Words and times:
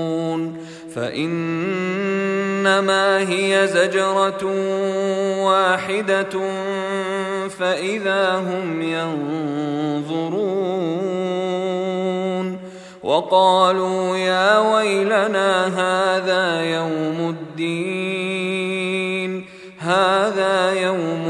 فإنما 0.94 1.68
هي 3.18 3.66
زجرة 3.66 4.44
واحدة 5.44 6.40
فإذا 7.48 8.36
هم 8.36 8.82
ينظرون. 8.82 10.30
وقالوا 13.02 14.16
يا 14.16 14.58
ويلنا 14.74 15.66
هذا 15.66 16.62
يوم 16.62 17.36
الدين. 17.38 18.30
هذا 19.78 20.72
يوم 20.72 21.29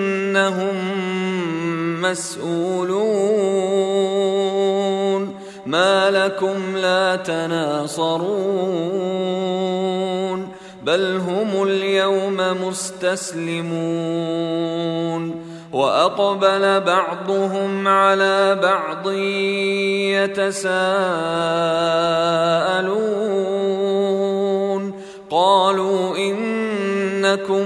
إنهم 0.31 0.75
مسؤولون. 2.01 3.01
ما 5.65 6.11
لكم 6.11 6.77
لا 6.77 7.15
تناصرون. 7.15 8.21
بل 10.83 11.17
هم 11.17 11.63
اليوم 11.63 12.37
مستسلمون. 12.37 13.71
وأقبل 15.73 16.81
بعضهم 16.81 17.87
على 17.87 18.59
بعض 18.63 19.11
يتساءلون. 20.31 21.01
قالوا 25.29 26.17
إنكم 26.17 27.65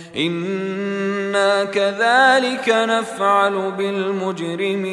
أنا 0.15 1.63
كذلك 1.63 2.69
نفعل 2.69 3.71
بالمجرمين 3.77 4.91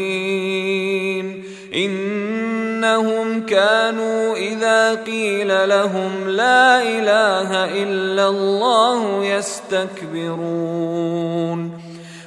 انهم 1.74 3.46
كانوا 3.46 4.36
اذا 4.36 4.94
قيل 4.94 5.68
لهم 5.68 6.28
لا 6.28 6.82
اله 6.82 7.64
الا 7.82 8.28
الله 8.28 9.24
يستكبرون 9.24 10.78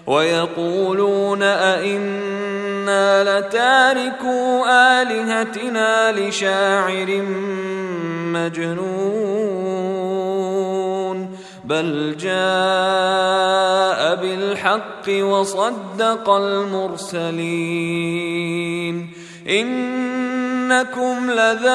ويقولون 0.07 1.43
أئنا 1.43 3.23
لتاركو 3.39 4.65
آلهتنا 4.65 6.11
لشاعر 6.11 7.21
مجنون 8.33 9.31
بل 11.71 12.17
جاء 12.19 12.31
بالحق 14.15 15.07
وصدق 15.09 16.29
المرسلين 16.29 17.31
انكم 19.49 21.31
لذائق 21.31 21.71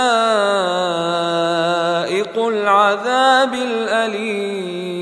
العذاب 2.49 3.55
الاليم 3.55 4.97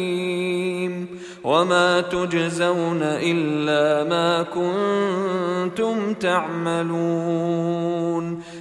وما 1.45 2.01
تجزون 2.01 3.03
الا 3.03 4.09
ما 4.09 4.43
كنتم 4.43 6.15
تعملون 6.15 7.65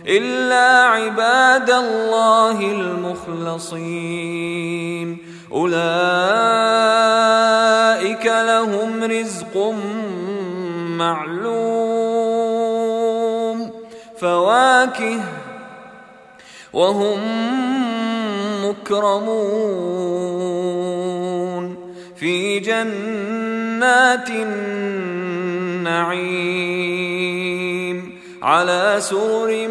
الا 0.08 0.84
عباد 0.84 1.70
الله 1.70 2.72
المخلصين 2.72 4.14
أولئك 5.54 5.76
لهم 8.26 9.04
رزق 9.04 9.74
معلوم 10.98 11.74
فواكه 14.18 15.20
وهم 16.74 17.20
مكرمون. 18.66 20.04
في 22.16 22.60
جنات 22.60 24.30
النعيم 24.30 24.74
على 28.44 28.96
سرر 29.00 29.68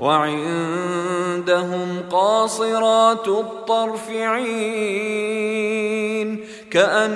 وعندهم 0.00 1.88
قاصرات 2.10 3.28
الطرف 3.28 4.10
عين 4.10 5.18
كأنهن 6.70 7.08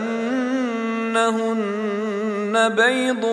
بيض 2.68 3.26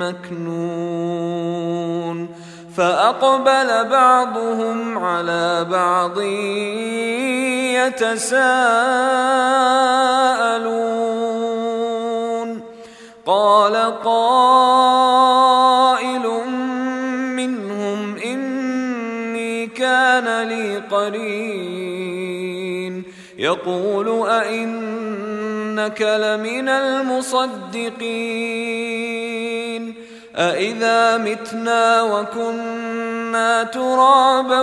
مكنون 0.00 1.40
فأقبل 2.76 3.88
بعضهم 3.88 4.98
على 4.98 5.66
بعض 5.70 6.20
يتساءلون 7.90 8.60
قال 13.26 13.76
قائل 14.04 15.19
لي 21.10 21.90
قرين 22.90 23.04
يقول 23.38 24.28
أئنك 24.28 26.02
لمن 26.02 26.68
المصدقين 26.68 28.00
أإذا 30.36 31.18
متنا 31.18 32.02
وكنا 32.02 33.62
ترابا 33.62 34.60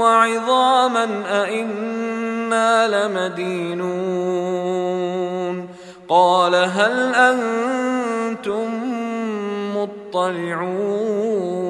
وعظاما 0.00 1.08
أئنا 1.44 2.88
لمدينون 2.88 4.20
قال 6.08 6.54
هل 6.54 7.14
أنتم 7.14 8.68
مطلعون 9.76 11.69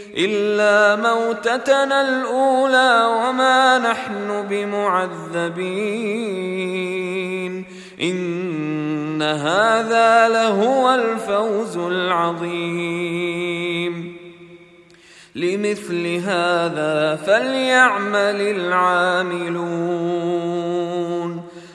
إلا 0.17 0.95
موتتنا 0.95 2.01
الأولى 2.01 3.05
وما 3.05 3.77
نحن 3.77 4.47
بمعذبين. 4.49 5.81
إن 8.01 9.21
هذا 9.21 10.29
لهو 10.29 10.95
الفوز 10.95 11.77
العظيم. 11.77 13.21
لمثل 15.35 16.07
هذا 16.07 17.15
فليعمل 17.15 18.41
العاملون. 18.41 19.71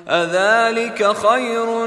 أذلك 0.09 1.13
خير 1.13 1.87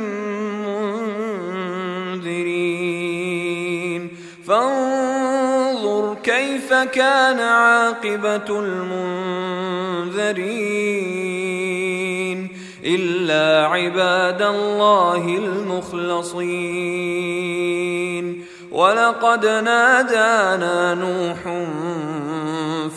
فانظر 4.51 6.17
كيف 6.23 6.73
كان 6.73 7.39
عاقبة 7.39 8.59
المنذرين 8.59 9.11
إلا 12.85 13.67
عباد 13.67 14.41
الله 14.41 15.37
المخلصين. 15.37 16.51
ولقد 18.71 19.45
نادانا 19.45 20.93
نوح 20.93 21.41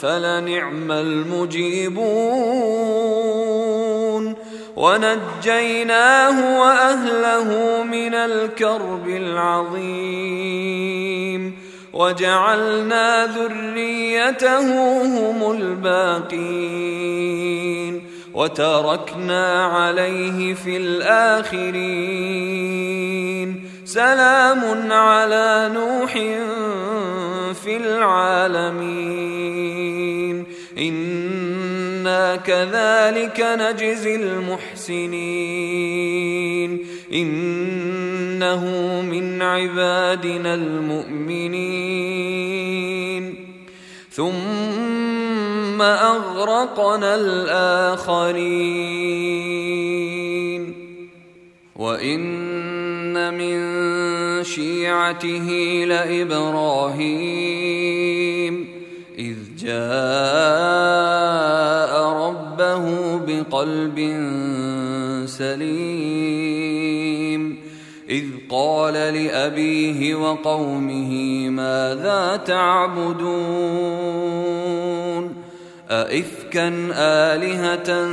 فلنعم 0.01 0.93
المجيبون. 0.93 2.15
ونجيناه 4.77 6.61
وأهله 6.61 7.83
من 7.83 8.15
الكرب 8.15 9.09
العظيم. 9.09 10.45
وجعلنا 11.93 13.27
ذريته 13.27 14.61
هم 15.03 15.53
الباقين. 15.53 16.95
وتركنا 18.35 19.65
عليه 19.65 20.55
في 20.55 20.77
الآخرين. 20.77 21.75
سلام 23.85 24.93
على 24.93 25.71
نوح 25.75 26.13
في 27.65 27.77
العالمين. 27.77 29.25
أنا 32.05 32.37
كذلك 32.37 33.41
نجزي 33.41 34.17
المحسنين 34.17 35.11
انه 37.13 38.65
من 39.01 39.43
عبادنا 39.43 40.55
المؤمنين 40.55 41.65
ثم 44.11 45.83
اغرقنا 45.83 47.15
الاخرين 47.15 48.45
وان 51.77 53.35
من 53.35 53.55
شيعته 54.45 55.49
لابراهيم 55.89 57.15
اذ 59.19 59.37
جاء 59.59 61.05
بقلب 63.51 63.99
سليم. 65.27 66.95
إذ 68.11 68.25
قال 68.51 68.95
لأبيه 68.95 70.15
وقومه 70.15 71.49
ماذا 71.49 72.43
تعبدون؟ 72.47 73.35
أئفكا 75.91 76.73
آلهة 76.95 78.09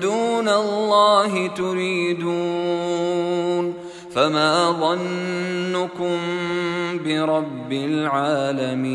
دون 0.00 0.48
الله 0.48 1.46
تريدون؟ 1.46 2.94
فما 4.14 4.70
ظنكم 4.70 6.18
برب 7.04 7.72
العالمين؟ 7.72 8.94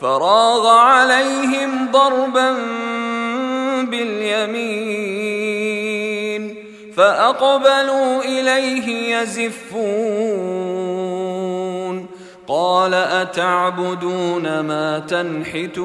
فراغ 0.00 0.66
عليهم 0.66 1.90
ضربا 1.92 2.52
باليمين 3.82 5.10
فأقبلوا 6.96 8.22
إليه 8.24 9.16
يزفون 9.16 10.60
قال 12.48 12.94
أتعبدون 12.94 14.60
ما 14.60 14.98
تنحتون 14.98 15.80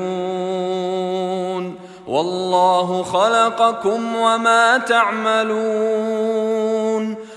والله 2.07 3.03
خلقكم 3.03 4.15
وما 4.15 4.77
تعملون 4.77 6.25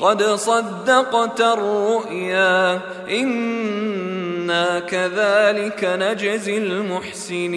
قد 0.00 0.22
صدقت 0.22 1.40
الرؤيا 1.40 2.80
إنا 3.10 4.80
كذلك 4.80 5.84
نجزي 5.84 6.58
المحسنين. 6.58 7.50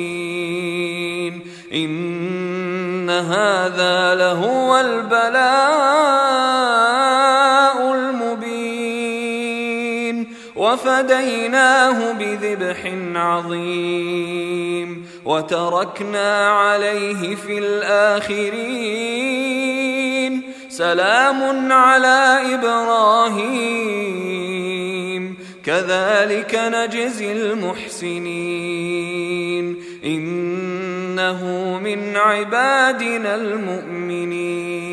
إن 1.74 3.10
هذا 3.10 4.16
لهو 4.16 4.80
البلاء 4.80 5.34
المبين. 7.94 9.24
وفديناه 10.56 12.12
بذبح 12.12 12.92
عظيم. 13.16 15.08
وتركنا 15.26 16.50
عليه 16.50 17.36
في 17.36 17.58
الآخرين 17.58 19.24
سلام 20.77 21.72
على 21.72 22.39
إبراهيم. 22.53 23.94
كذلك 25.65 26.56
نجزي 26.56 27.32
المحسنين. 27.32 28.24
إنه 30.06 31.44
من 31.84 32.18
عبادنا 32.18 33.36
المؤمنين. 33.36 34.93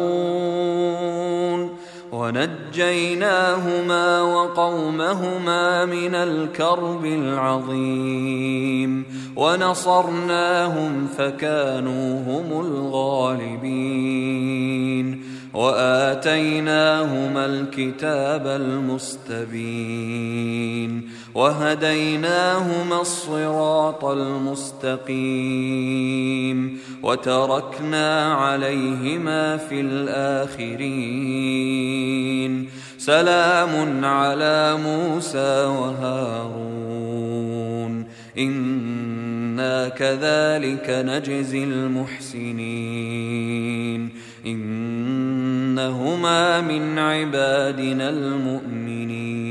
ونجيناهما 2.31 4.21
وقومهما 4.21 5.85
من 5.85 6.15
الكرب 6.15 7.05
العظيم 7.05 9.03
ونصرناهم 9.35 11.07
فكانوا 11.17 12.21
هم 12.21 12.65
الغالبين 12.65 14.01
وآتيناهما 15.53 17.45
الكتاب 17.45 18.47
المستبين 18.47 20.01
وهديناهما 21.35 23.01
الصراط 23.01 24.05
المستقيم 24.05 25.01
وتركنا 27.03 28.33
عليهما 28.33 29.57
في 29.57 29.81
الآخرين. 29.81 30.81
سلام 32.97 34.05
على 34.05 34.77
موسى 34.83 35.65
وهارون. 35.65 36.71
إنا 38.37 39.89
كذلك 39.89 40.89
نجزي 40.89 41.63
المحسنين. 41.63 42.61
إنهما 44.45 46.61
من 46.61 46.99
عبادنا 46.99 48.09
المؤمنين. 48.09 49.50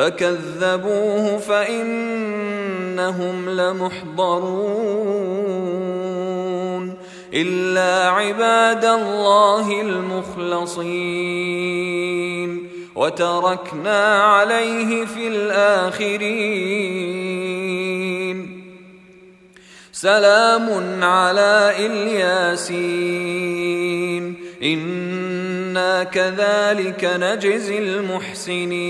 فكذبوه 0.00 1.38
فإنهم 1.38 3.36
لمحضرون 3.48 4.50
إلا 7.34 8.08
عباد 8.10 8.84
الله 8.84 9.80
المخلصين 9.80 10.90
وتركنا 12.94 14.22
عليه 14.22 15.04
في 15.04 15.28
الآخرين. 15.28 16.20
سلام 19.92 21.04
على 21.04 21.74
إلياسين. 21.86 23.20
أنا 24.62 26.04
كذلك 26.04 27.10
نجزي 27.20 27.78
المحسنين 27.78 28.80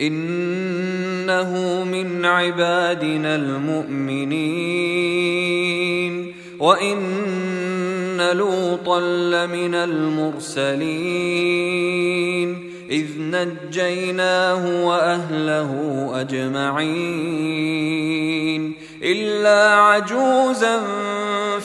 انه 0.00 1.84
من 1.84 2.24
عبادنا 2.24 3.34
المؤمنين 3.36 4.32
وان 6.58 8.30
لوطا 8.32 9.00
لمن 9.00 9.74
المرسلين 9.74 10.82
اذ 12.90 13.06
نجيناه 13.18 14.86
واهله 14.86 16.10
اجمعين 16.20 17.72
الا 19.02 19.74
عجوزا 19.74 20.82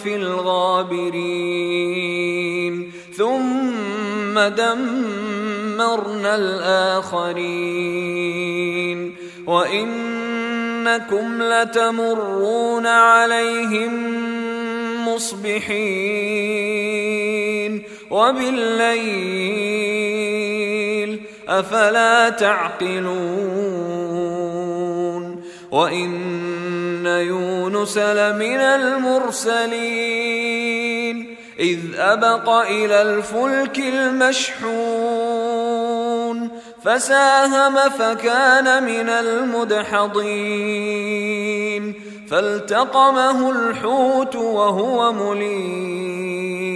في 0.08 0.16
الغابرين. 0.16 2.92
ثم 3.18 4.40
دمرنا 4.40 6.36
الآخرين. 6.36 9.16
وإنكم 9.48 11.42
لتمرون 11.42 12.88
عليهم 12.88 13.94
مصبحين. 15.08 15.72
وبالليل 18.12 19.48
أفلا 21.48 22.30
تعقلون. 22.30 24.77
وان 25.72 27.06
يونس 27.06 27.98
لمن 27.98 28.60
المرسلين 28.60 29.78
اذ 31.60 31.80
ابق 31.98 32.50
إلى 32.50 33.02
الفلك 33.02 33.80
المشحون 33.80 35.28
فساهم 36.84 37.76
فكان 37.90 38.84
من 38.84 39.10
المدحضين 39.10 40.28
فالتقمه 42.32 43.52
الحوت 43.52 44.36
وهو 44.36 45.14
مليم 45.14 46.68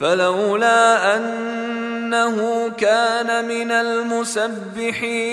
فلولا 0.00 1.16
انه 1.16 2.68
كان 2.68 3.48
من 3.48 3.70
المسبحين 3.70 5.30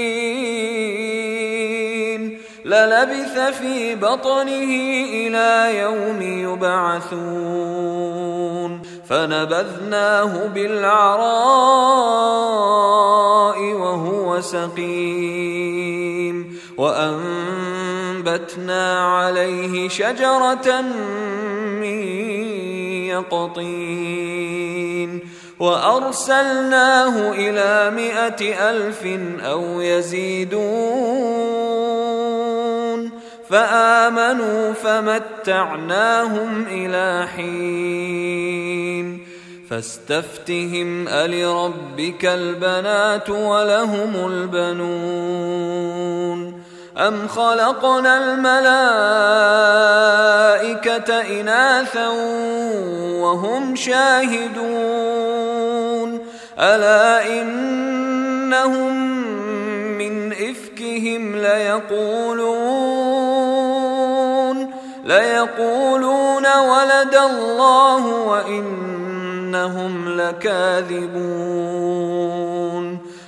للبث 2.68 3.36
في 3.60 3.96
بطنه 3.96 4.72
إلى 5.14 5.80
يوم 5.80 6.22
يبعثون. 6.22 7.08
فنبذناه 9.10 10.48
بالعراء 10.48 11.24
وهو 13.74 14.42
سقيم. 14.42 16.58
وأنبتنا 16.78 18.84
عليه 19.18 19.90
شجرة 19.90 20.82
من 21.82 22.00
يقطين. 23.08 25.10
وأرسلناه 25.60 27.32
إلى 27.32 27.92
مائه 27.96 28.70
ألف 28.70 29.08
أو 29.42 29.82
يزيدون. 29.82 31.48
فآمنوا 33.50 34.74
فمتعناهم 34.74 36.66
إلى 36.72 37.28
حين. 37.36 39.28
فاستفتهم 39.70 41.08
ألربك 41.08 42.26
البنات 42.26 43.30
ولهم 43.30 44.32
البنون. 44.32 45.78
أم 46.98 47.28
خلقنا 47.28 48.18
الملائكة 48.18 48.62
إناثا 51.42 52.08
وهم 53.20 53.76
شاهدون. 53.76 54.68
ألا 56.60 57.28
إنهم 57.42 58.98
من 59.98 60.32
إفكهم 60.34 61.36
ليقولون 61.36 63.27
ليقولون 65.08 66.46
ولد 66.58 67.16
الله 67.16 68.06
وإنهم 68.06 70.10
لكاذبون. 70.10 71.18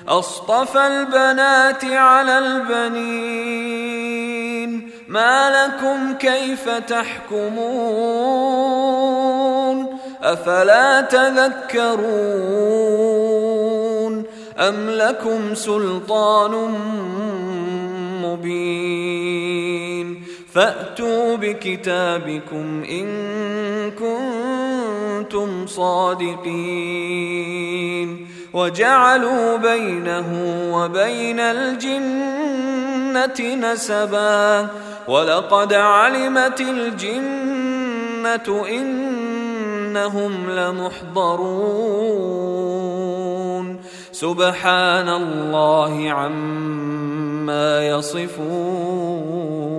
أصطفى 0.07 0.87
البنات 0.87 1.85
على 1.85 2.37
البنين. 2.37 3.79
ما 5.07 5.49
لكم 5.49 6.13
كيف 6.13 6.69
تحكمون؟ 6.69 7.49
أفلا 10.23 11.01
تذكرون؟ 11.01 11.99
أم 14.57 14.89
لكم 14.89 15.55
سلطان 15.55 16.75
مبين؟ 18.23 20.28
فأتوا 20.53 21.35
بكتابكم 21.35 22.83
إن 22.83 23.07
كنتم 23.91 25.67
صادقين. 25.67 26.39
وجعلوا 28.53 29.57
بينه 29.57 30.29
وبين 30.73 31.39
الجنة 31.39 33.55
نسبا. 33.55 34.67
ولقد 35.07 35.73
علمت 35.73 36.61
الجنة 36.61 38.65
إنهم 38.69 40.49
لمحضرون. 40.49 41.59
سبحان 44.11 45.09
الله 45.09 46.11
عما 46.11 47.87
يصفون. 47.87 49.78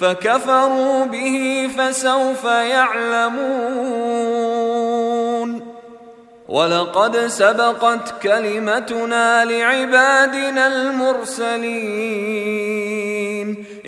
فكفروا 0.00 1.04
به 1.04 1.68
فسوف 1.78 2.44
يعلمون. 2.44 3.38
ولقد 6.48 7.16
سبقت 7.16 8.22
كلمتنا 8.22 9.44
لعبادنا 9.44 10.66
المرسلين. 10.66 11.68